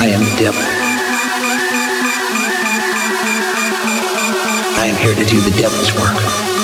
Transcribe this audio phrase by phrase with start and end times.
[0.00, 0.62] I am the devil.
[4.80, 6.57] I am here to do the devil's work.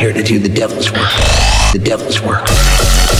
[0.00, 1.10] Here to do the devil's work.
[1.74, 3.19] The devil's work.